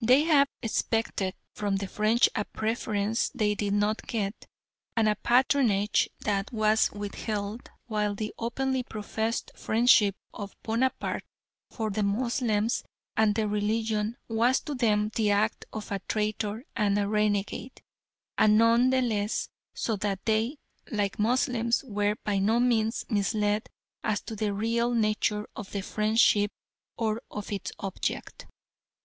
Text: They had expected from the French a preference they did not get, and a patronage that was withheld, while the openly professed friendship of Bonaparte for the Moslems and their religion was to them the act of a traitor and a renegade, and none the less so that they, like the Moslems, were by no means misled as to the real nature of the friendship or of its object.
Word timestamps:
They 0.00 0.22
had 0.22 0.46
expected 0.62 1.34
from 1.52 1.78
the 1.78 1.88
French 1.88 2.28
a 2.36 2.44
preference 2.44 3.30
they 3.30 3.56
did 3.56 3.72
not 3.74 4.06
get, 4.06 4.46
and 4.96 5.08
a 5.08 5.16
patronage 5.16 6.08
that 6.20 6.52
was 6.52 6.92
withheld, 6.92 7.72
while 7.86 8.14
the 8.14 8.32
openly 8.38 8.84
professed 8.84 9.50
friendship 9.56 10.14
of 10.32 10.54
Bonaparte 10.62 11.24
for 11.72 11.90
the 11.90 12.04
Moslems 12.04 12.84
and 13.16 13.34
their 13.34 13.48
religion 13.48 14.16
was 14.28 14.60
to 14.60 14.76
them 14.76 15.10
the 15.16 15.32
act 15.32 15.64
of 15.72 15.90
a 15.90 15.98
traitor 16.08 16.64
and 16.76 16.96
a 16.96 17.08
renegade, 17.08 17.82
and 18.38 18.56
none 18.56 18.90
the 18.90 19.02
less 19.02 19.48
so 19.74 19.96
that 19.96 20.24
they, 20.24 20.56
like 20.92 21.16
the 21.16 21.22
Moslems, 21.24 21.82
were 21.82 22.14
by 22.22 22.38
no 22.38 22.60
means 22.60 23.04
misled 23.08 23.68
as 24.04 24.20
to 24.20 24.36
the 24.36 24.54
real 24.54 24.94
nature 24.94 25.48
of 25.56 25.72
the 25.72 25.80
friendship 25.82 26.52
or 26.96 27.20
of 27.28 27.50
its 27.50 27.72
object. 27.80 28.46